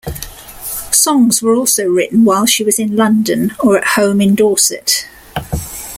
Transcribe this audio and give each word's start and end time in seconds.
Songs 0.91 1.43
were 1.43 1.53
also 1.53 1.85
written 1.85 2.25
while 2.25 2.47
she 2.47 2.63
was 2.63 2.79
in 2.79 2.95
London 2.95 3.51
or 3.59 3.77
at 3.77 3.85
home 3.85 4.19
in 4.19 4.33
Dorset. 4.33 5.05